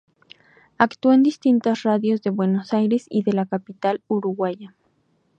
[0.79, 4.73] Actuó en distintas radios de Buenos Aires y de la capital uruguaya.